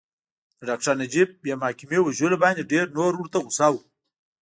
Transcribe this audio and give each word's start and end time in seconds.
د 0.57 0.59
ډاکټر 0.69 0.93
نجیب 1.01 1.29
بې 1.43 1.53
محاکمې 1.61 1.99
وژلو 2.01 2.37
باندې 2.43 2.69
ډېر 2.71 2.85
نور 2.97 3.11
ورته 3.15 3.37
غوسه 3.43 3.67
وو 3.71 3.81